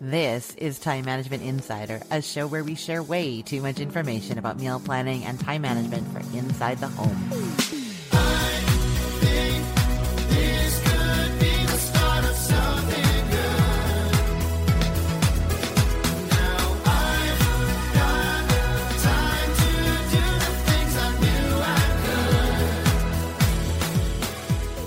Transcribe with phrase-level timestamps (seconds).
[0.00, 4.58] This is Time Management Insider, a show where we share way too much information about
[4.58, 7.83] meal planning and time management for inside the home.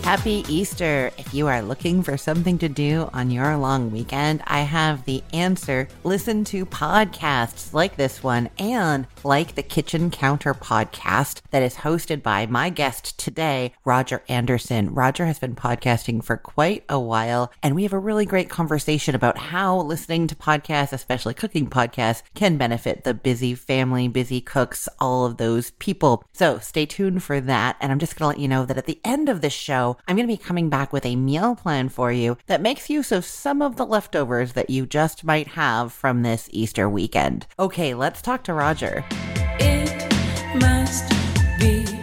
[0.07, 1.11] Happy Easter!
[1.17, 5.21] If you are looking for something to do on your long weekend, I have the
[5.33, 5.89] answer.
[6.05, 12.23] Listen to podcasts like this one and like the Kitchen Counter podcast that is hosted
[12.23, 14.93] by my guest today, Roger Anderson.
[14.93, 19.13] Roger has been podcasting for quite a while, and we have a really great conversation
[19.13, 24.87] about how listening to podcasts, especially cooking podcasts, can benefit the busy family, busy cooks,
[25.01, 26.23] all of those people.
[26.31, 27.75] So stay tuned for that.
[27.81, 29.96] And I'm just going to let you know that at the end of this show,
[30.07, 33.11] I'm going to be coming back with a meal plan for you that makes use
[33.11, 37.47] of some of the leftovers that you just might have from this Easter weekend.
[37.59, 39.03] Okay, let's talk to Roger.
[39.59, 39.91] It
[40.61, 41.09] must
[41.59, 41.96] be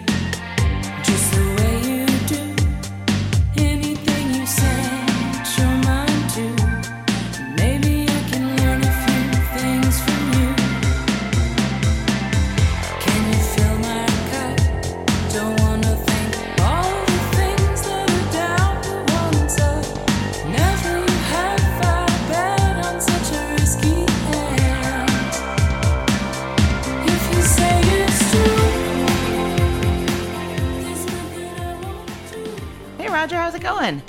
[33.25, 34.03] Roger, how's it going?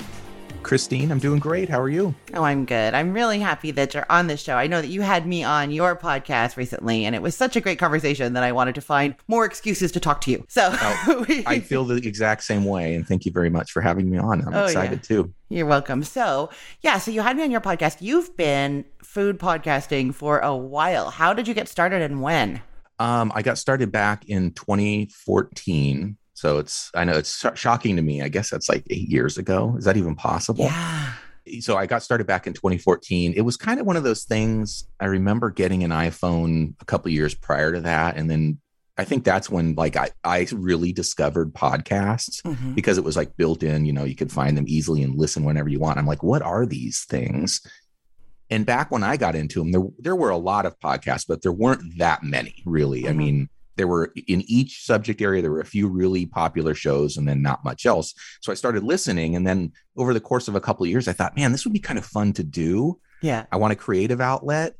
[0.62, 1.70] Christine, I'm doing great.
[1.70, 2.14] How are you?
[2.34, 2.92] Oh, I'm good.
[2.92, 4.56] I'm really happy that you're on this show.
[4.56, 7.62] I know that you had me on your podcast recently, and it was such a
[7.62, 10.44] great conversation that I wanted to find more excuses to talk to you.
[10.50, 10.68] So
[11.30, 14.18] we- I feel the exact same way, and thank you very much for having me
[14.18, 14.46] on.
[14.46, 15.32] I'm Oh, excited too.
[15.48, 16.02] You're welcome.
[16.02, 16.50] So,
[16.82, 18.02] yeah, so you had me on your podcast.
[18.02, 21.08] You've been food podcasting for a while.
[21.08, 22.60] How did you get started and when?
[22.98, 26.18] Um, I got started back in 2014.
[26.36, 28.20] So it's, I know it's sh- shocking to me.
[28.20, 29.74] I guess that's like eight years ago.
[29.78, 30.66] Is that even possible?
[30.66, 31.12] Yeah.
[31.60, 33.32] So I got started back in 2014.
[33.34, 34.86] It was kind of one of those things.
[35.00, 38.18] I remember getting an iPhone a couple years prior to that.
[38.18, 38.58] And then
[38.98, 42.42] I think that's when like I, I really discovered podcasts.
[42.42, 42.74] Mhm.
[42.74, 45.42] because it was like built in, you know, you could find them easily and listen
[45.42, 45.98] whenever you want.
[45.98, 47.62] I'm like, what are these things?
[48.50, 51.40] And back when I got into them, there there were a lot of podcasts, but
[51.42, 53.08] there weren't that many really.
[53.08, 53.16] I Mhm.
[53.16, 57.28] mean, there were in each subject area, there were a few really popular shows and
[57.28, 58.14] then not much else.
[58.40, 59.36] So I started listening.
[59.36, 61.72] And then over the course of a couple of years, I thought, man, this would
[61.72, 62.98] be kind of fun to do.
[63.22, 63.46] Yeah.
[63.52, 64.74] I want a creative outlet.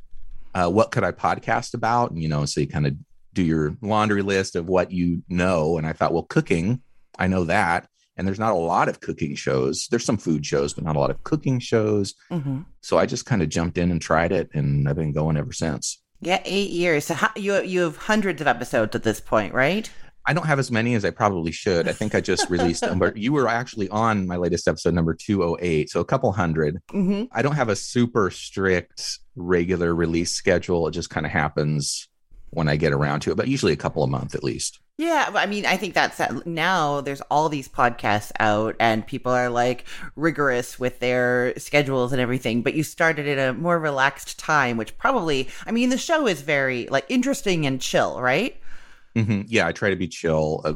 [0.54, 2.10] Uh, what could I podcast about?
[2.10, 2.94] And, you know, so you kind of
[3.34, 5.76] do your laundry list of what you know.
[5.76, 6.80] And I thought, well, cooking,
[7.18, 7.88] I know that.
[8.16, 9.88] And there's not a lot of cooking shows.
[9.90, 12.14] There's some food shows, but not a lot of cooking shows.
[12.30, 15.36] hmm So I just kind of jumped in and tried it, and I've been going
[15.36, 16.02] ever since.
[16.20, 17.04] Yeah, eight years.
[17.06, 19.90] So how, you you have hundreds of episodes at this point, right?
[20.28, 21.86] I don't have as many as I probably should.
[21.88, 25.14] I think I just released them, but you were actually on my latest episode, number
[25.14, 25.88] 208.
[25.88, 26.80] So a couple hundred.
[26.90, 27.24] Mm-hmm.
[27.30, 30.88] I don't have a super strict regular release schedule.
[30.88, 32.08] It just kind of happens
[32.56, 34.80] when I get around to it, but usually a couple a month at least.
[34.98, 39.50] Yeah, I mean, I think that's now there's all these podcasts out and people are
[39.50, 39.84] like
[40.16, 44.96] rigorous with their schedules and everything, but you started at a more relaxed time, which
[44.96, 48.56] probably, I mean, the show is very like interesting and chill, right?
[49.14, 50.60] hmm Yeah, I try to be chill.
[50.64, 50.74] Uh,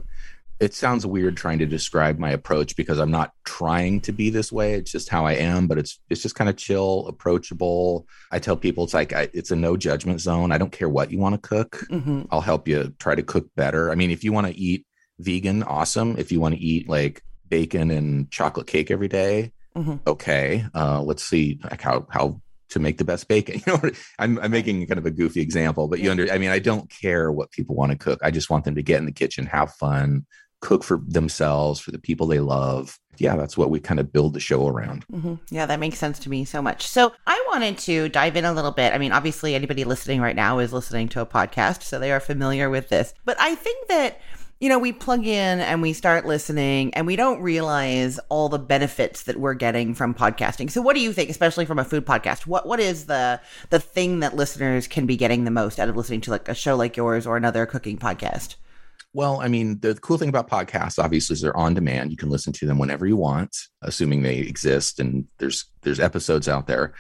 [0.61, 4.53] it sounds weird trying to describe my approach because I'm not trying to be this
[4.53, 4.75] way.
[4.75, 8.07] It's just how I am, but it's it's just kind of chill, approachable.
[8.31, 10.53] I tell people it's like I, it's a no judgment zone.
[10.53, 11.87] I don't care what you want to cook.
[11.91, 12.23] Mm-hmm.
[12.31, 13.91] I'll help you try to cook better.
[13.91, 14.85] I mean, if you want to eat
[15.19, 16.17] vegan, awesome.
[16.19, 20.01] If you want to eat like bacon and chocolate cake every day, Mhm.
[20.07, 20.67] okay.
[20.75, 22.41] Uh, let's see like how how
[22.71, 23.61] to make the best bacon.
[23.67, 26.11] You know, I'm I'm making kind of a goofy example, but you Yeah.
[26.13, 26.31] under.
[26.31, 28.19] I mean, I don't care what people want to cook.
[28.23, 30.27] I just want them to get in the kitchen, have fun,
[30.61, 32.99] cook for themselves, for the people they love.
[33.17, 35.05] Yeah, that's what we kind of build the show around.
[35.05, 36.87] hmm Yeah, that makes sense to me so much.
[36.87, 38.95] So I wanted to dive in a little bit.
[38.95, 42.21] I mean, obviously, anybody listening right now is listening to a podcast, so they are
[42.21, 43.13] familiar with this.
[43.27, 44.21] But I think that,
[44.59, 48.59] you know, we plug in and we start listening and we don't realize all the
[48.59, 50.71] benefits that we're getting from podcasting.
[50.71, 52.47] So what do you think, especially from a food podcast?
[52.47, 55.97] What what is the the thing that listeners can be getting the most out of
[55.97, 58.57] listening to like a show like yours or another cooking podcast?
[59.13, 62.11] Well, I mean, the cool thing about podcasts, obviously, is they're on demand.
[62.13, 66.49] You can listen to them whenever you want, assuming they exist and there's there's episodes
[66.49, 66.95] out there.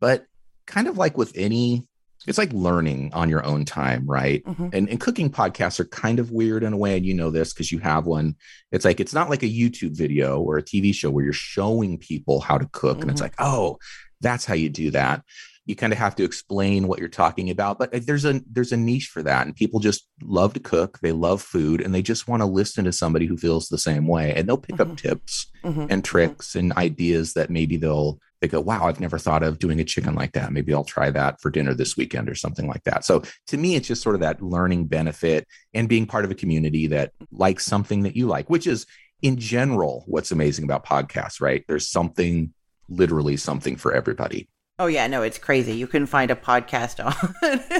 [0.00, 0.26] But
[0.66, 1.86] kind of like with any,
[2.26, 4.44] it's like learning on your own time, right?
[4.44, 4.74] Mhm.
[4.74, 7.54] And, and cooking podcasts are kind of weird in a way, and you know this
[7.54, 8.36] because you have one.
[8.70, 11.96] It's like it's not like a YouTube video or a TV show where you're showing
[11.98, 13.24] people how to cook, and it's Mhm.
[13.24, 13.78] like, oh,
[14.20, 15.22] that's how you do that
[15.66, 18.72] you kind of have to explain what you're talking about but uh, there's a there's
[18.72, 22.02] a niche for that and people just love to cook they love food and they
[22.02, 24.90] just want to listen to somebody who feels the same way and they'll pick Mhm.
[24.90, 25.86] up tips Mhm.
[25.90, 29.80] and tricks and ideas that maybe they'll they go wow i've never thought of doing
[29.80, 32.82] a chicken like that maybe i'll try that for dinner this weekend or something like
[32.84, 36.30] that so to me it's just sort of that learning benefit and being part of
[36.30, 38.84] a community that likes something that you like which is
[39.22, 42.52] in general what's amazing about podcasts right there's something
[42.90, 44.46] literally something for everybody
[44.80, 45.72] Oh yeah, no, it's crazy.
[45.72, 47.14] You can find a podcast on.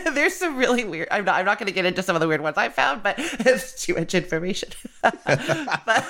[0.15, 1.09] There's some really weird.
[1.11, 1.35] I'm not.
[1.35, 3.85] I'm not going to get into some of the weird ones I found, but it's
[3.85, 4.69] too much information.
[5.03, 6.07] but,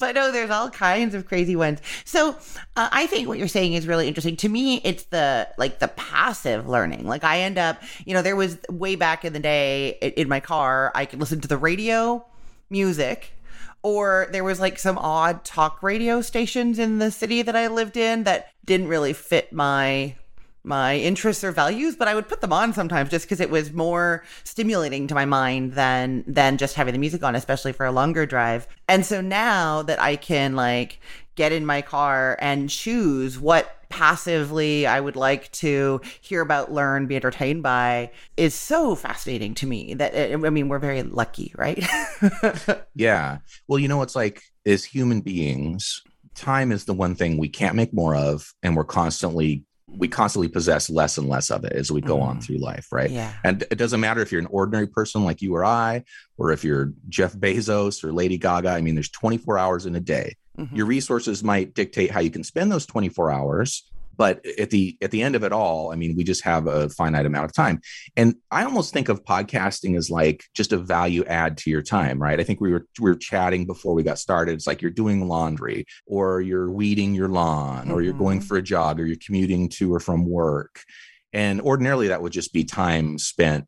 [0.00, 1.80] but no, there's all kinds of crazy ones.
[2.06, 2.30] So
[2.76, 4.36] uh, I think what you're saying is really interesting.
[4.36, 7.06] To me, it's the like the passive learning.
[7.06, 10.28] Like I end up, you know, there was way back in the day in, in
[10.30, 12.24] my car, I could listen to the radio,
[12.70, 13.32] music
[13.82, 17.96] or there was like some odd talk radio stations in the city that I lived
[17.96, 20.16] in that didn't really fit my
[20.64, 23.72] my interests or values, but I would put them on sometimes just because it was
[23.72, 27.92] more stimulating to my mind than than just having the music on, especially for a
[27.92, 28.68] longer drive.
[28.88, 31.00] And so now that I can like
[31.34, 37.06] get in my car and choose what passively I would like to hear about, learn,
[37.06, 41.78] be entertained by is so fascinating to me that I mean we're very lucky, right?
[42.94, 43.38] Yeah.
[43.68, 46.02] Well, you know, it's like as human beings,
[46.34, 49.64] time is the one thing we can't make more of, and we're constantly
[49.94, 52.42] we constantly possess less and less of it as we go on Mhm.
[52.44, 53.10] through life, right?
[53.10, 53.34] yeah.
[53.44, 56.04] And it doesn't matter if you're an ordinary person like you or I,
[56.38, 58.70] or if you're Jeff Bezos or Lady Gaga.
[58.70, 60.36] I mean, there's 24 hours in a day.
[60.58, 60.76] Mhm.
[60.76, 65.10] Your resources might dictate how you can spend those 24 hours, but at the at
[65.10, 67.80] the end of it all, I mean, we just have a finite amount of time.
[68.16, 72.20] And I almost think of podcasting as like just a value add to your time,
[72.20, 72.38] right?
[72.38, 74.52] I think we were we were chatting before we got started.
[74.54, 78.44] It's like you're doing laundry or you're weeding your lawn or you're going Mhm.
[78.44, 80.82] for a jog or you're commuting to or from work.
[81.32, 83.64] And ordinarily that would just be time spent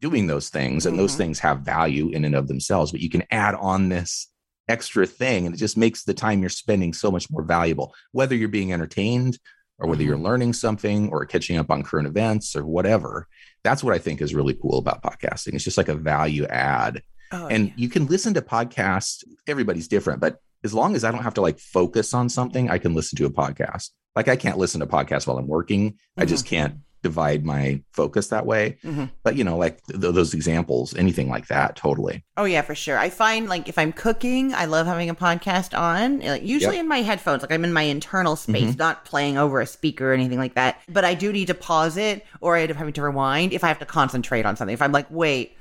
[0.00, 1.18] doing those things and those Mhm.
[1.18, 4.28] things have value in and of themselves, but you can add on this
[4.68, 8.34] extra thing and it just makes the time you're spending so much more valuable whether
[8.34, 9.38] you're being entertained
[9.78, 10.24] or whether you're mm-hmm.
[10.24, 13.28] learning something or catching up on current events or whatever
[13.62, 15.54] that's what i think is really cool about podcasting.
[15.54, 17.02] It's just like a value add.
[17.32, 17.74] Oh, and yeah.
[17.76, 21.40] you can listen to podcasts everybody's different but as long as i don't have to
[21.40, 23.90] like focus on something i can listen to a podcast.
[24.14, 25.98] Like i can't listen to podcasts while i'm working.
[26.16, 26.54] I just mm-hmm.
[26.54, 29.10] can't divide my focus that way Mhm.
[29.22, 32.98] but you know like th- those examples anything like that totally Oh yeah, for sure.
[32.98, 36.20] I find like if I'm cooking, I love having a podcast on.
[36.20, 36.82] Like usually Yep.
[36.82, 38.78] in my headphones, like I'm in my internal space, Mhm.
[38.78, 40.80] not playing over a speaker or anything like that.
[40.86, 43.64] But I do need to pause it, or I end up having to rewind if
[43.64, 44.74] I have to concentrate on something.
[44.74, 45.56] If I'm like, wait.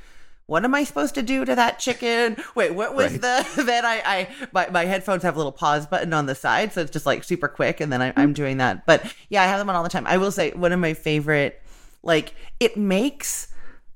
[0.48, 2.38] What am I supposed to do to that chicken?
[2.54, 3.22] Wait, what was Right.
[3.22, 3.64] the?
[3.64, 6.82] Then I, I, my, my headphones have a little pause button on the side, so
[6.82, 8.86] it's just like super quick, and then I, I'm doing that.
[8.86, 10.06] But yeah, I have them on all the time.
[10.06, 11.62] I will say one of my favorite,
[12.04, 13.48] like it makes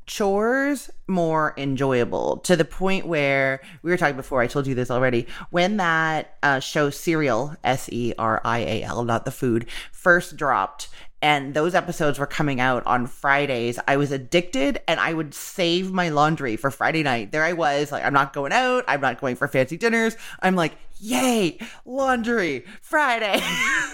[0.07, 4.41] chores more enjoyable to the point where we were talking before.
[4.41, 5.27] I told you this already.
[5.51, 10.35] When that uh, show Serial, S E R I A L, not the food, first
[10.35, 10.89] dropped,
[11.21, 15.91] and those episodes were coming out on Fridays, I was addicted and I would save
[15.91, 17.31] my laundry for Friday night.
[17.31, 20.15] There I was, like, I'm not going out, I'm not going for fancy dinners.
[20.41, 23.41] I'm like, yay, laundry, Friday.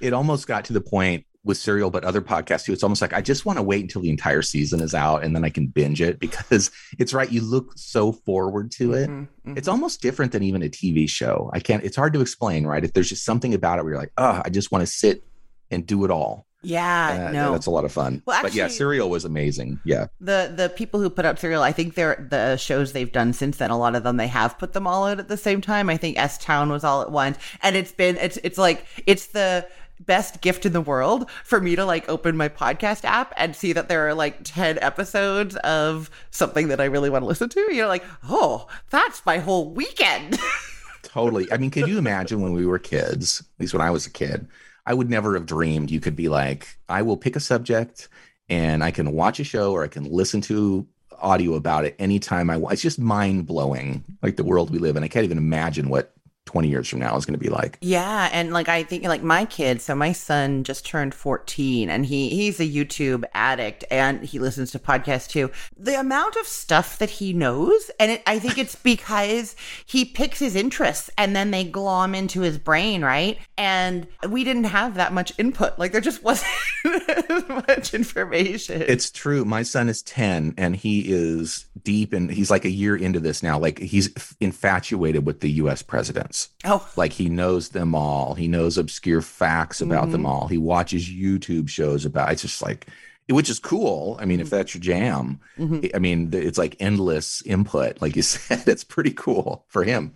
[0.00, 3.14] it almost got to the point with serial but other podcasts too it's almost like
[3.14, 5.66] i just want to wait until the entire season is out and then i can
[5.66, 9.56] binge it because it's right you look so forward to it Mhm, mhm.
[9.56, 12.84] it's almost different than even a tv show i can't it's hard to explain right
[12.84, 15.24] if there's just something about it where you're like oh i just want to sit
[15.70, 16.46] and do it all.
[16.62, 17.52] Yeah, Uh, no.
[17.52, 18.22] that's a lot of fun.
[18.26, 19.80] Well, but yeah serial was amazing.
[19.84, 20.08] Yeah.
[20.20, 23.56] The the people who put up serial i think they're the shows they've done since
[23.56, 25.88] then a lot of them they have put them all out at the same time.
[25.88, 27.38] I think S-Town was all at once.
[27.62, 29.66] And it's been it's it's like it's the
[30.00, 33.72] best gift in the world for me to like open my podcast app and see
[33.72, 37.60] that there are like 10 episodes of something that i really want to listen to.
[37.72, 40.38] You know like oh that's my whole weekend.
[41.02, 41.50] Totally.
[41.50, 44.10] I mean could you imagine when we were kids at least when i was a
[44.10, 44.46] kid
[44.90, 48.08] i would never have dreamed you could be like i will pick a subject
[48.48, 50.86] and i can watch a show or i can listen to
[51.20, 55.04] audio about it anytime i want it's just mind-blowing like the world we live in.
[55.04, 56.14] I can't even imagine what
[56.50, 59.22] 20 years from now is going to be like Yeah, and like I think like
[59.22, 64.24] my kid, so my son just turned 14 and he he's a YouTube addict and
[64.24, 65.52] he listens to podcasts too.
[65.76, 69.54] The amount of stuff that he knows and it, I think it's because
[69.86, 73.38] he picks his interests and then they glom into his brain, right?
[73.56, 75.78] And we didn't have that much input.
[75.78, 76.50] Like there just wasn't
[76.84, 78.82] as much information.
[78.82, 79.44] It's true.
[79.44, 83.40] My son is 10 and he is deep and he's like a year into this
[83.40, 83.56] now.
[83.56, 86.39] Like he's infatuated with the US president.
[86.64, 88.34] Oh, Like he knows them all.
[88.34, 90.48] He knows obscure facts about them all.
[90.48, 92.32] He watches YouTube shows about.
[92.32, 92.86] It's just like,
[93.28, 94.16] which is cool.
[94.20, 95.90] I mean, if that's your jam, Mhm.
[95.94, 98.00] I mean, it's like endless input.
[98.02, 100.12] Like you said, it's pretty cool for him.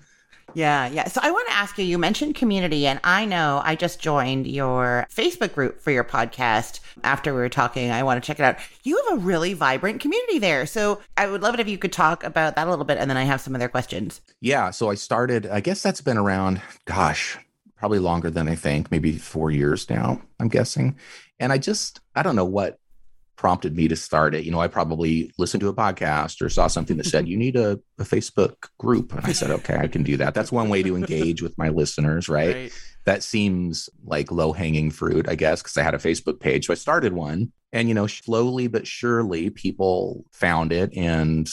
[0.55, 1.09] Yeah, yeah.
[1.09, 4.47] So I want to ask you, you mentioned community, and I know I just joined
[4.47, 7.91] your Facebook group for your podcast after we were talking.
[7.91, 8.57] I want to check it out.
[8.85, 10.67] You have a really vibrant community there.
[10.67, 13.11] So I would love it if you could talk about that a little bit, and
[13.11, 14.21] then I have some other questions.
[14.41, 14.71] Yeah.
[14.71, 17.37] So I started, I guess that's been around, gosh,
[17.77, 20.97] probably longer than I think, maybe four years now, I'm guessing.
[21.41, 22.79] And I just, I don't know what
[23.37, 24.45] prompted me to start it.
[24.45, 27.57] You know, I probably listened to a podcast or saw something that said, you need
[27.57, 29.13] a, a Facebook group.
[29.13, 30.35] And I said, okay, I can do that.
[30.35, 32.73] That's one way to engage with my listeners, right?
[33.05, 36.67] That seems like low hanging fruit, I guess, because I had a Facebook page.
[36.67, 37.53] So I started one.
[37.73, 41.51] And, you know, slowly but surely people found it and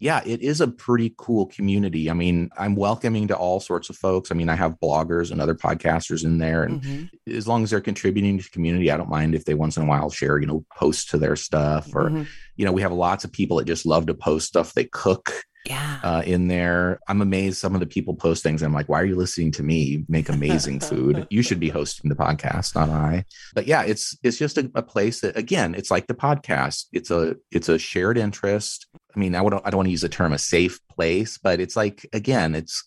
[0.00, 2.08] yeah, it is a pretty cool community.
[2.08, 4.30] I mean, I'm welcoming to all sorts of folks.
[4.30, 6.62] I mean, I have bloggers and other podcasters in there.
[6.62, 7.08] And Mhm.
[7.34, 9.82] as long as they're contributing to the community, I don't mind if they once in
[9.82, 11.94] a while share, you know, posts to their stuff.
[11.94, 12.26] Or, Mhm.
[12.56, 15.44] you know, we have lots of people that just love to post stuff they cook
[15.66, 16.00] Yeah.
[16.02, 16.98] uh, in there.
[17.08, 18.62] I'm amazed some of the people post things.
[18.62, 21.26] I'm like, why are you listening to me You make amazing food?
[21.30, 23.24] You should be hosting the podcast, not I.
[23.54, 26.86] But yeah, it's it's just a, a place that again, it's like the podcast.
[26.92, 28.86] It's a it's a shared interest.
[29.14, 31.60] I mean, I would I don't want to use the term a safe place, but
[31.60, 32.84] it's like again, it's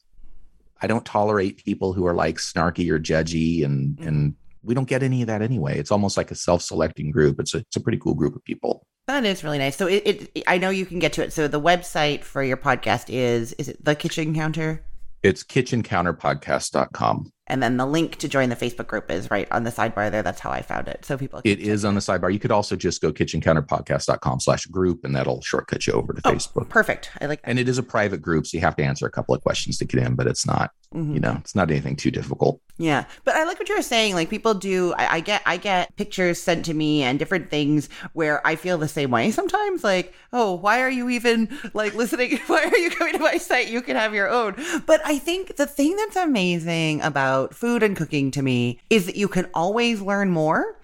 [0.81, 4.07] I don't tolerate people who are like snarky or judgy and Mhm.
[4.07, 5.77] and we don't get any of that anyway.
[5.79, 7.39] It's almost like a self-selecting group.
[7.39, 8.87] It's a it's a pretty cool group of people.
[9.07, 9.75] That is really nice.
[9.75, 11.33] So it, it, I know you can get to it.
[11.33, 14.85] So the website for your podcast is, is it the kitchen counter?
[15.23, 17.31] It's kitchencounterpodcast.com.
[17.51, 20.23] And then the link to join the Facebook group is right on the sidebar there.
[20.23, 21.03] That's how I found it.
[21.03, 22.31] So people, It is on the sidebar.
[22.31, 26.31] You could also just go kitchencounterpodcast.com slash group and that'll shortcut you over to Oh,
[26.31, 26.69] Facebook.
[26.69, 27.11] Perfect.
[27.19, 27.49] I like that.
[27.49, 29.77] And it is a private group, so you have to answer a couple of questions
[29.79, 31.13] to get in, but it's not, Mhm.
[31.13, 32.61] you know, it's not anything too difficult.
[32.77, 34.15] Yeah, but I like what you were saying.
[34.15, 37.89] Like people do, I, I get, I get pictures sent to me and different things
[38.13, 39.83] where I feel the same way sometimes.
[39.83, 42.39] Like, oh, why are you even like listening?
[42.47, 43.67] Why are you coming to my site?
[43.67, 44.55] You can have your own.
[44.85, 47.01] But I think the thing that's amazing
[47.41, 50.77] about food and cooking to me is that you can always learn more.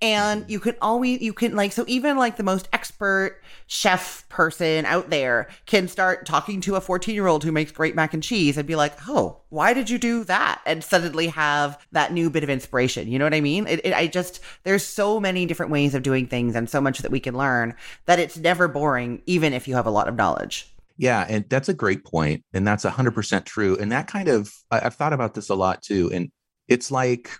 [0.00, 4.86] And you can always, you can like, so even like the most expert chef person
[4.86, 8.22] out there can start talking to a 14 year old who makes great mac and
[8.22, 10.62] cheese and be like, oh, why did you do that?
[10.64, 13.08] And suddenly have that new bit of inspiration.
[13.08, 13.66] You know what I mean?
[13.66, 17.00] It, it, I just, there's so many different ways of doing things and so much
[17.00, 17.74] that we can learn
[18.06, 20.73] that it's never boring, even if you have a lot of knowledge.
[20.96, 23.76] Yeah, and that's a great point, and that's hundred percent true.
[23.76, 26.10] And that kind of, I, I've thought about this a lot too.
[26.12, 26.30] And
[26.68, 27.30] it's like,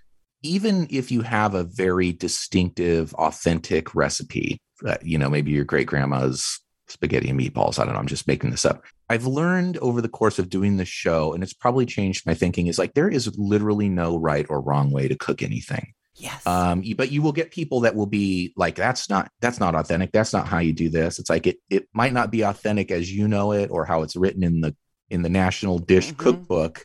[0.42, 5.86] even if you have a very distinctive, authentic recipe, uh, you know, maybe your great
[5.86, 7.78] grandma's spaghetti and meatballs.
[7.78, 8.00] I don't know.
[8.00, 8.82] I'm just making this up.
[9.08, 12.66] I've learned over the course of doing this show, and it's probably changed my thinking.
[12.66, 15.92] Is like there is literally no right or wrong way to cook anything.
[16.16, 16.46] Yes.
[16.46, 20.12] um but you will get people that will be like that's not that's not authentic.
[20.12, 21.18] That's not how you do this.
[21.18, 24.14] It's like it it might not be authentic as you know it or how it's
[24.16, 24.74] written in the
[25.10, 26.16] in the national dish Mhm.
[26.18, 26.84] cookbook.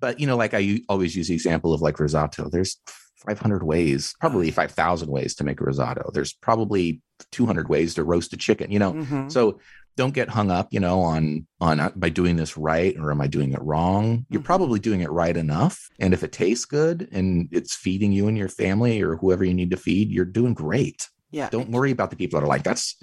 [0.00, 2.48] But you know like I always use the example of like risotto.
[2.50, 2.78] There's
[3.26, 6.10] 500 ways probably 5000 ways to make a risotto.
[6.12, 7.02] There's probably
[7.32, 8.92] 200 ways to roast a chicken you know?
[8.94, 9.30] Mhm.
[9.32, 9.58] so
[9.96, 13.20] don't get hung up, you know, on on uh, by doing this right or am
[13.20, 14.24] I doing it wrong?
[14.30, 14.44] You're Mhm.
[14.46, 15.88] probably doing it right enough.
[15.98, 19.52] And if it tastes good and it's feeding you and your family or whoever you
[19.54, 21.08] need to feed, you're doing great.
[21.32, 21.48] yeah.
[21.50, 22.96] Don't worry about the people that are like, that's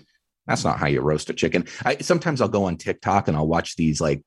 [0.47, 1.65] that's not how you roast a chicken.
[1.85, 4.23] I sometimes I'll go on TikTok and I'll watch these like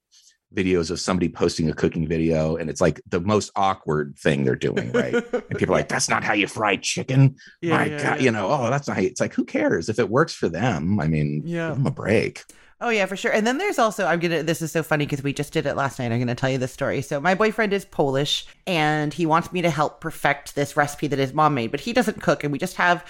[0.55, 4.57] videos of somebody posting a cooking video and it's like the most awkward thing they're
[4.57, 5.15] doing, right?
[5.33, 7.37] And people are like, that's not how you fry chicken.
[7.61, 8.25] Yeah, My yeah, God, yeah.
[8.25, 9.89] you know, oh, that's not how you, it's like, who cares?
[9.89, 11.69] If it works for them, I mean, Yeah.
[11.69, 12.43] give them a break.
[12.83, 13.31] Oh yeah, for sure.
[13.31, 14.43] And then there's also I'm gonna.
[14.43, 16.13] This is so funny because we just did it last night.
[16.13, 17.03] I'm gonna tell you this story.
[17.03, 21.19] So my boyfriend is Polish, and he wants me to help perfect this recipe that
[21.19, 23.05] his mom made, but he doesn't cook, and we just have.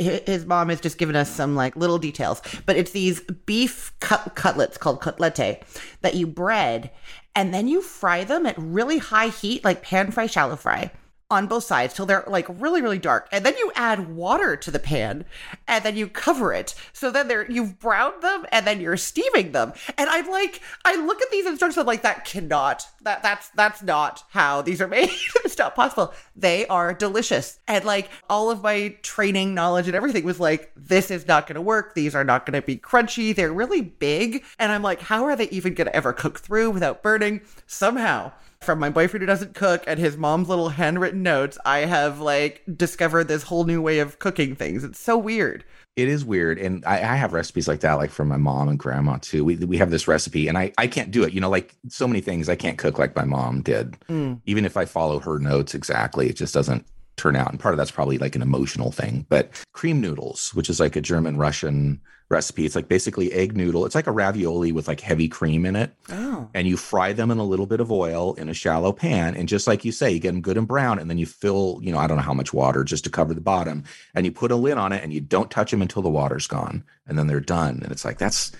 [0.00, 3.92] Hi- His mom has just given us some like little details, but it's these beef
[4.00, 5.62] cut- cutlets called cutlette
[6.02, 6.90] that you bread,
[7.34, 10.90] and then you fry them at really high heat, like pan fry, shallow fry
[11.30, 13.28] on both sides till they're like really really dark.
[13.32, 15.24] And then you add water to the pan
[15.66, 16.74] and then you cover it.
[16.92, 19.72] So then they're you've browned them and then you're steaming them.
[19.96, 23.82] And i'm like i look at these instructions I'm like that cannot that that's that's
[23.82, 25.10] not how these are made.
[25.44, 26.14] It's not possible.
[26.36, 27.58] They are delicious.
[27.68, 31.56] And like all of my training knowledge and everything was like this is not going
[31.56, 31.94] to work.
[31.94, 33.34] These are not going to be crunchy.
[33.34, 34.44] They're really big.
[34.58, 37.42] And i'm like how are they even going to ever cook through without burning?
[37.66, 42.20] Somehow from my boyfriend who doesn't cook and his mom's little handwritten notes, I have
[42.20, 44.84] like discovered this whole new way of cooking things.
[44.84, 45.64] It's so weird.
[45.96, 48.78] It is weird, and I, I have recipes like that, like from my mom and
[48.78, 49.44] grandma too.
[49.44, 51.32] We we have this recipe, and I I can't do it.
[51.32, 53.96] You know, like so many things, I can't cook like my mom did.
[54.08, 54.40] Mm.
[54.46, 56.86] Even if I follow her notes exactly, it just doesn't
[57.16, 57.50] turn out.
[57.50, 59.26] And part of that's probably like an emotional thing.
[59.28, 62.00] But cream noodles, which is like a German Russian
[62.30, 63.86] recipe, it's like basically egg noodle.
[63.86, 65.94] It's like a ravioli with like heavy cream in it.
[66.10, 66.48] Oh.
[66.54, 69.48] and you fry them in a little bit of oil in a shallow pan and
[69.48, 71.90] just like you say you get them good and brown and then you fill you
[71.92, 73.82] know i don't know how much water just to cover the bottom
[74.14, 76.46] and you put a lid on it and you don't touch them until the water's
[76.46, 78.52] gone and then they're done and it's like that's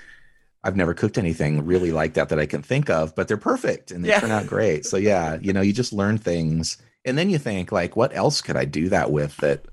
[0.65, 3.91] i've never cooked anything really like that that i can think of but they're perfect
[3.91, 4.21] and they Yeah.
[4.21, 7.71] turn out great so yeah you know you just learn things and then you think
[7.73, 9.65] like what else could i do that with that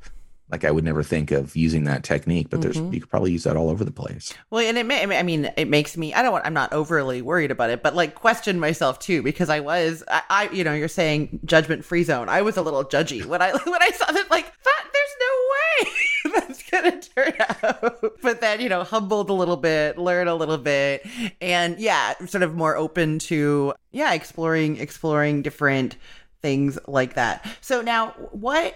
[0.51, 2.93] like i would never think of using that technique but there's Mhm.
[2.93, 5.51] you could probably use that all over the place Well, and it may, I mean,
[5.57, 8.59] it makes me, I don't want, I'm not overly worried about it, but like question
[8.59, 12.29] myself too, because I was, I, I you know, you're saying judgment free zone.
[12.29, 16.33] I was a little judgy when I, when I saw that, like, that, there's no
[16.33, 18.03] way that's going to turn out.
[18.21, 21.05] But then, you know, humbled a little bit, learn a little bit,
[21.41, 25.97] and yeah, sort of more open to, yeah, exploring, exploring different
[26.41, 27.45] things like that.
[27.61, 28.75] So now, what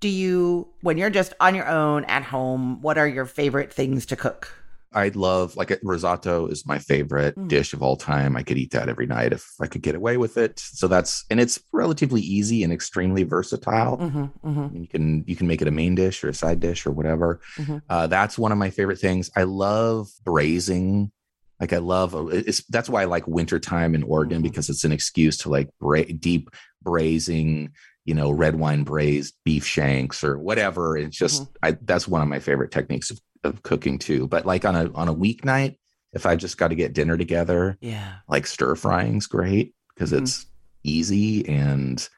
[0.00, 4.06] do you, when you're just on your own at home, what are your favorite things
[4.06, 4.52] to cook?
[4.94, 7.48] I love like a risotto is my favorite Mm.
[7.48, 8.36] dish of all time.
[8.38, 10.58] I could eat that every night if I could get away with it.
[10.58, 13.98] So that's and it's relatively easy and extremely versatile.
[13.98, 14.60] Mm-hmm, mm-hmm.
[14.60, 16.86] I mean, you can you can make it a main dish or a side dish
[16.86, 17.38] or whatever.
[17.58, 17.82] Mhm.
[17.90, 19.30] Uh, that's one of my favorite things.
[19.36, 21.12] I love braising.
[21.60, 24.44] Like I love it's that's why I like wintertime in Oregon Mhm.
[24.44, 26.48] because it's an excuse to like bra- deep
[26.80, 27.72] braising,
[28.08, 30.96] you know, red wine braised beef shanks or whatever.
[30.96, 34.26] It's just I that's one of my favorite techniques of, of cooking too.
[34.26, 35.76] But like on a on a weeknight,
[36.14, 38.14] if I just got to get dinner together, Yeah.
[38.26, 40.22] like stir frying's great because Mhm.
[40.22, 40.46] it's
[40.84, 42.08] easy and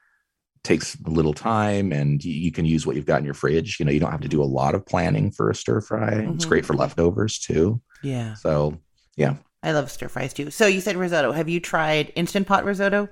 [0.63, 3.87] takes little time and you, you can use what you've got in your fridge you
[3.87, 6.45] know you don't have to do a lot of planning for a stir fry it's
[6.45, 6.49] Mhm.
[6.49, 8.35] great for leftovers too Yeah.
[8.35, 8.79] so
[9.17, 9.37] yeah.
[9.63, 10.51] I love stir fries too.
[10.51, 11.33] So you said risotto.
[11.33, 13.09] Have you tried instant pot risotto?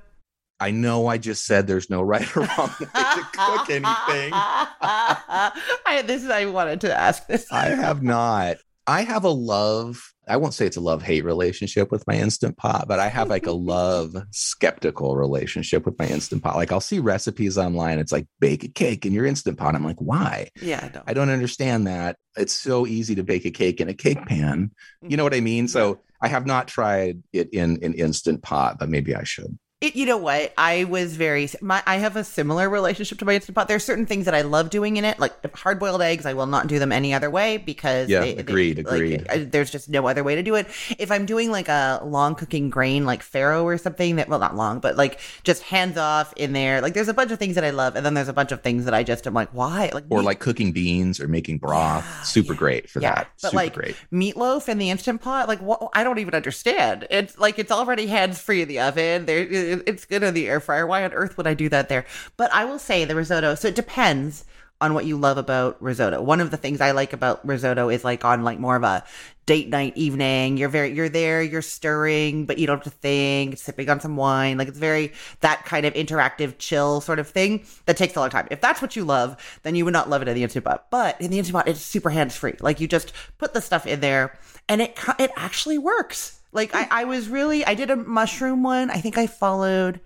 [0.60, 6.02] I know i just said there's no right or wrong way to cook anything I,
[6.04, 7.50] this is I wanted to ask this.
[7.50, 11.90] i have not i have a love i won't say it's a love hate relationship
[11.90, 16.42] with my instant pot but i have like a love skeptical relationship with my instant
[16.42, 19.74] pot like i'll see recipes online it's like bake a cake in your instant pot
[19.74, 21.02] i'm like why Yeah, I know.
[21.06, 22.16] I don't understand that.
[22.36, 24.70] It's so easy to bake a cake in a cake pan.
[25.02, 25.44] You know what I mm-hmm.
[25.44, 25.68] mean?
[25.68, 29.58] So I have not tried it in an instant pot, but maybe I should.
[29.80, 30.52] It, you know what?
[30.58, 31.48] I was very.
[31.60, 33.68] My I have a similar relationship to my instant pot.
[33.68, 36.26] There's certain things that I love doing in it, like hard boiled eggs.
[36.26, 39.26] I will not do them any other way because Yeah, they- they- agreed, like, agreed.
[39.30, 40.66] I- there's just no other way to do it.
[40.98, 44.56] If I'm doing like a long cooking grain, like farro or something that, well, not
[44.56, 46.80] long, but like just hands off in there.
[46.80, 48.62] Like there's a bunch of things that I love, and then there's a bunch of
[48.62, 49.90] things that I just am like, why?
[49.94, 52.04] Like Or meat- like cooking beans or making broth.
[52.04, 53.28] Yeah, Super yeah, great for that.
[53.40, 53.96] But Super like great.
[54.12, 58.06] meatloaf in the instant pot like what i don't even understand it's like it's already
[58.06, 59.38] hands free in the oven there
[59.86, 62.06] it's good in the air fryer why on earth would i do that there?
[62.36, 64.44] But i will say the risotto so it depends
[64.80, 66.22] on what you love about risotto.
[66.22, 69.04] One of the things i like about risotto is like on like more of a
[69.46, 73.56] date night evening you're very you're there you're stirring but you don't have to think
[73.56, 77.64] sipping on some wine like it's very that kind of interactive chill sort of thing
[77.86, 78.46] that takes a long time.
[78.50, 80.86] If that's what you love then you would not love it in the instant pot
[80.90, 83.86] but in the instant pot it's super hands free like you just put the stuff
[83.86, 87.96] in there and it it actually works like I, I was really i did a
[87.96, 90.00] mushroom one i think i followed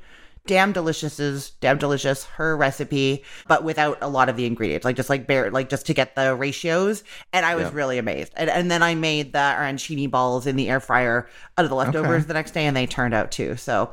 [0.44, 5.08] Damn Delicious's Damn Delicious her recipe, but without a lot of the ingredients, like just
[5.08, 7.04] like bare, like just to get the ratios.
[7.32, 7.74] And I was Yeah.
[7.74, 8.32] really amazed.
[8.36, 11.76] And, and then I made the arancini balls in the air fryer out of the
[11.76, 12.26] leftovers Okay.
[12.26, 13.54] the next day, and they turned out too.
[13.56, 13.92] So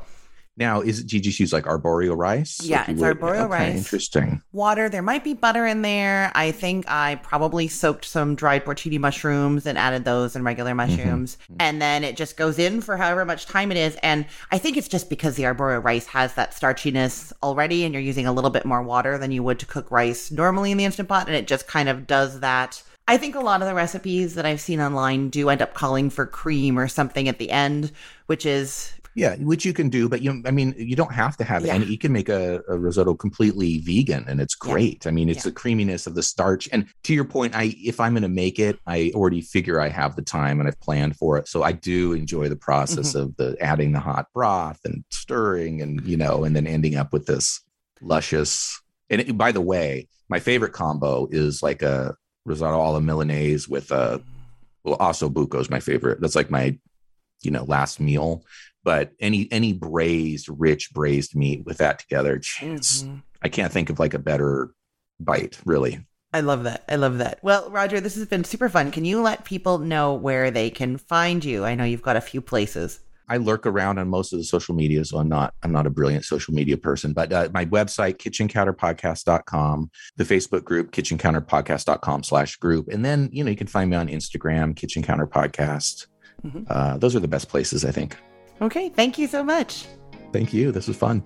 [0.60, 2.60] Now, is it Gigi's use like arborio rice?
[2.62, 3.78] Yeah, it's would- arborio okay, rice.
[3.78, 4.42] Interesting.
[4.52, 4.90] water.
[4.90, 6.30] There might be butter in there.
[6.34, 10.90] I think I probably soaked some dried porcini mushrooms and added those and regular mm-hmm.
[10.90, 11.38] mushrooms.
[11.44, 11.56] Mm-hmm.
[11.60, 13.96] And then it just goes in for however much time it is.
[14.02, 18.02] And I think it's just because the arborio rice has that starchiness already and you're
[18.02, 20.84] using a little bit more water than you would to cook rice normally in the
[20.84, 21.26] Instant Pot.
[21.26, 22.82] And it just kind of does that.
[23.08, 26.10] I think a lot of the recipes that I've seen online do end up calling
[26.10, 27.90] for cream or something at the end,
[28.26, 31.44] which is Yeah, which you can do, but you, I mean, you don't have to
[31.44, 31.74] have Yeah.
[31.74, 31.86] any.
[31.86, 34.72] You can make a, a risotto completely vegan, and it's Yeah.
[34.72, 35.06] great.
[35.06, 35.50] I mean, it's Yeah.
[35.50, 36.68] the creaminess of the starch.
[36.72, 39.88] And to your point, I if I'm going to make it, I already figure I
[39.88, 41.48] have the time and I've planned for it.
[41.48, 43.18] So I do enjoy the process Mm-hmm.
[43.18, 47.12] of the adding the hot broth and stirring, and you know, and then ending up
[47.12, 47.60] with this
[48.00, 48.80] luscious.
[49.08, 53.90] And it- by the way, my favorite combo is like a risotto alla Milanese with
[53.90, 54.22] a
[54.84, 56.20] well, osso buco is my favorite.
[56.20, 56.78] That's like my,
[57.42, 58.44] you know, last meal.
[58.82, 63.22] but any any braised, rich braised meat with that together, Mhm.
[63.42, 64.70] I can't think of like a better
[65.18, 66.06] bite, really.
[66.32, 66.84] I love that.
[66.88, 67.40] I love that.
[67.42, 68.90] Well, Roger, this has been super fun.
[68.90, 71.64] Can you let people know where they can find you?
[71.64, 73.00] I know you've got a few places.
[73.28, 75.90] I lurk around on most of the social media, so I'm not I'm not a
[75.90, 77.12] brilliant social media person.
[77.12, 82.88] But uh, my website, kitchencounterpodcast.com, the Facebook group, kitchencounterpodcast.com slash group.
[82.88, 86.06] And then, you know, you can find me on Instagram, Kitchen Counter Podcast.
[86.44, 86.64] Mhm.
[86.68, 88.16] Uh, those are the best places, I think.
[88.60, 88.88] Okay.
[88.90, 89.86] Thank you so much.
[90.32, 90.72] Thank you.
[90.72, 91.22] This was fun.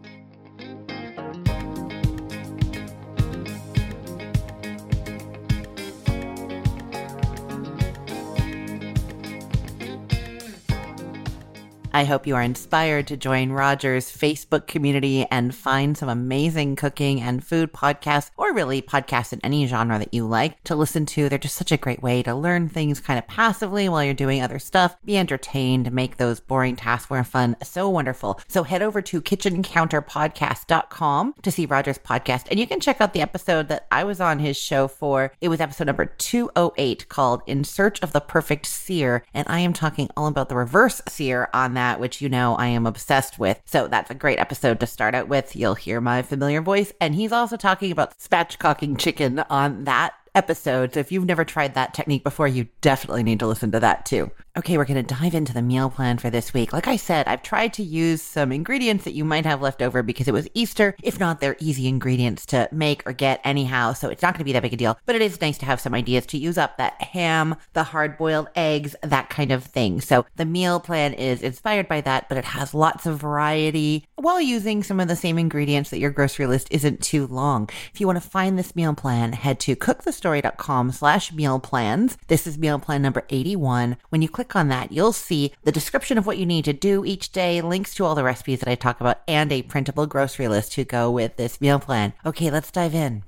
[11.95, 17.21] I hope you are inspired to join Roger's Facebook community and find some amazing cooking
[17.21, 21.29] and food podcasts, or really podcasts in any genre that you like to listen to.
[21.29, 24.43] They're just such a great way to learn things kind of passively while you're doing
[24.43, 27.55] other stuff, be entertained, make those boring tasks more fun.
[27.63, 28.41] So wonderful.
[28.49, 33.23] So head over to kitchencounterpodcast.com to see Roger's podcast, and you can check out the
[33.23, 35.33] episode that I was on his show for.
[35.41, 39.73] It was episode number 208 called In Search of the Perfect Sear, and I am
[39.73, 43.61] talking all about the reverse sear on that, which you know I am obsessed with.
[43.65, 45.55] So that's a great episode to start out with.
[45.55, 50.95] You'll hear my familiar voice, and he's also talking about spatchcocking chicken on that episode.
[50.95, 54.05] So if you've never tried that technique before, you definitely need to listen to that
[54.05, 54.31] too.
[54.57, 56.73] Okay, we're going to dive into the meal plan for this week.
[56.73, 60.01] Like I said, I've tried to use some ingredients that you might have left over
[60.01, 60.95] because it was Easter.
[61.03, 64.45] If not, they're easy ingredients to make or get anyhow, so it's not going to
[64.45, 64.97] be that big a deal.
[65.07, 68.17] But it is nice to have some ideas to use up that ham, the hard
[68.17, 70.01] boiled eggs, that kind of thing.
[70.01, 74.41] So the meal plan is inspired by that, but it has lots of variety while
[74.41, 77.69] using some of the same ingredients that your grocery list isn't too long.
[77.93, 82.17] If you want to find this meal plan, head to cookthestory.com slash meal plans.
[82.29, 83.97] This is meal plan number 81.
[84.11, 87.05] When you click on that, you'll see the description of what you need to do
[87.05, 90.49] each day, links to all the recipes that I talk about, and a printable grocery
[90.49, 92.13] list to go with this meal plan.
[92.25, 93.25] Okay, let's dive in.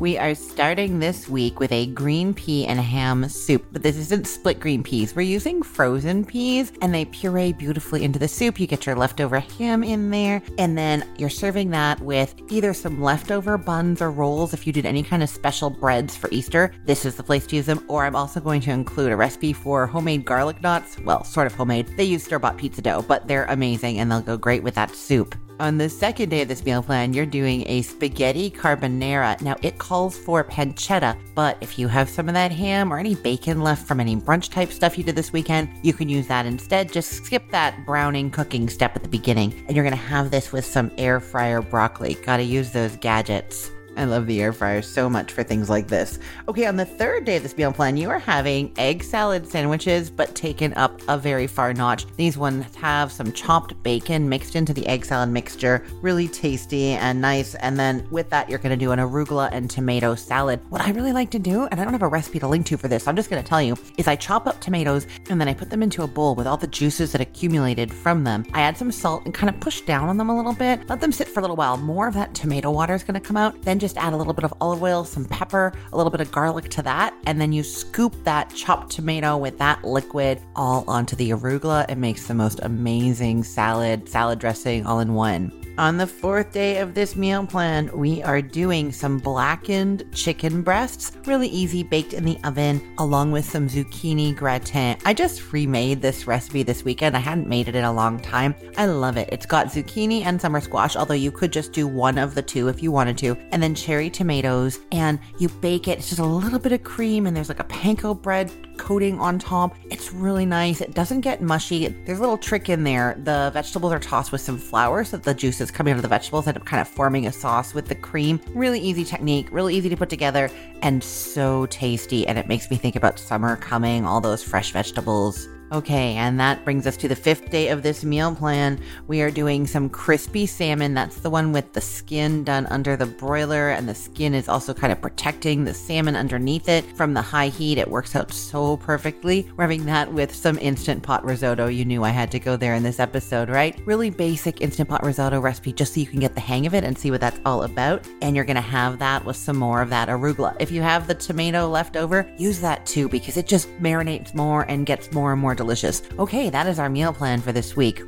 [0.00, 4.26] We are starting this week with a green pea and ham soup, but this isn't
[4.26, 5.14] split green peas.
[5.14, 8.58] We're using frozen peas and they puree beautifully into the soup.
[8.58, 13.02] You get your leftover ham in there, and then you're serving that with either some
[13.02, 16.72] leftover buns or rolls if you did any kind of special breads for Easter.
[16.86, 17.84] This is the place to use them.
[17.86, 20.98] Or I'm also going to include a recipe for homemade garlic knots.
[21.00, 21.88] Well, sort of homemade.
[21.98, 24.96] They use store bought pizza dough, but they're amazing and they'll go great with that
[24.96, 25.34] soup.
[25.60, 29.38] On the second day of this meal plan, you're doing a spaghetti carbonara.
[29.42, 33.14] Now, it calls for pancetta, but if you have some of that ham or any
[33.14, 36.46] bacon left from any brunch type stuff you did this weekend, you can use that
[36.46, 36.90] instead.
[36.90, 40.64] Just skip that browning cooking step at the beginning, and you're gonna have this with
[40.64, 42.14] some air fryer broccoli.
[42.24, 43.70] Gotta use those gadgets.
[44.00, 46.18] I love the air fryer so much for things like this.
[46.48, 50.08] Okay, on the third day of this meal plan, you are having egg salad sandwiches,
[50.08, 52.06] but taken up a very far notch.
[52.16, 57.20] These ones have some chopped bacon mixed into the egg salad mixture, really tasty and
[57.20, 57.54] nice.
[57.56, 60.60] And then with that, you're going to do an arugula and tomato salad.
[60.70, 62.78] What I really like to do, and I don't have a recipe to link to
[62.78, 65.38] for this, so I'm just going to tell you, is I chop up tomatoes and
[65.38, 68.46] then I put them into a bowl with all the juices that accumulated from them.
[68.54, 71.02] I add some salt and kind of push down on them a little bit, let
[71.02, 71.76] them sit for a little while.
[71.76, 73.60] More of that tomato water is going to come out.
[73.60, 76.30] Then just add a little bit of olive oil, some pepper, a little bit of
[76.32, 81.16] garlic to that, and then you scoop that chopped tomato with that liquid all onto
[81.16, 81.88] the arugula.
[81.88, 85.69] It makes the most amazing salad, salad dressing all in one.
[85.78, 91.12] On the fourth day of this meal plan, we are doing some blackened chicken breasts,
[91.26, 94.98] really easy baked in the oven, along with some zucchini gratin.
[95.06, 97.16] I just remade this recipe this weekend.
[97.16, 98.54] I hadn't made it in a long time.
[98.76, 99.30] I love it.
[99.32, 102.68] It's got zucchini and summer squash, although you could just do one of the two
[102.68, 105.98] if you wanted to, and then cherry tomatoes, and you bake it.
[105.98, 109.38] It's just a little bit of cream, and there's like a panko bread coating on
[109.38, 109.76] top.
[109.90, 110.80] It's really nice.
[110.80, 111.88] It doesn't get mushy.
[111.88, 113.14] There's a little trick in there.
[113.24, 116.08] The vegetables are tossed with some flour so that the juices coming out of the
[116.08, 118.40] vegetables end up kind of forming a sauce with the cream.
[118.54, 122.26] Really easy technique, really easy to put together, and so tasty.
[122.26, 125.46] And it makes me think about summer coming, all those fresh vegetables.
[125.72, 128.80] Okay, and that brings us to the fifth day of this meal plan.
[129.06, 130.94] We are doing some crispy salmon.
[130.94, 134.74] That's the one with the skin done under the broiler, and the skin is also
[134.74, 137.78] kind of protecting the salmon underneath it from the high heat.
[137.78, 139.48] It works out so perfectly.
[139.56, 141.68] We're having that with some instant pot risotto.
[141.68, 143.80] You knew I had to go there in this episode, right?
[143.86, 146.82] Really basic instant pot risotto recipe just so you can get the hang of it
[146.82, 148.04] and see what that's all about.
[148.22, 150.56] And you're gonna have that with some more of that arugula.
[150.58, 154.62] If you have the tomato left over, use that too because it just marinates more
[154.62, 156.02] and gets more and more delicious.
[156.18, 158.02] Okay, that is our meal plan for this week.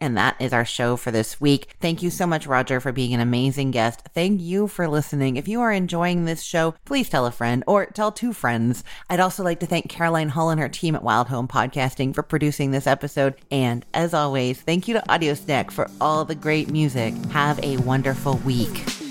[0.00, 1.74] And that is our show for this week.
[1.80, 4.02] Thank you so much, Roger, for being an amazing guest.
[4.14, 5.36] Thank you for listening.
[5.36, 8.84] If you are enjoying this show, please tell a friend or tell two friends.
[9.10, 12.22] I'd also like to thank Caroline Hull and her team at Wild Home Podcasting for
[12.22, 13.34] producing this episode.
[13.50, 17.14] And as always, thank you to Audio Snack for all the great music.
[17.32, 19.07] Have a wonderful week.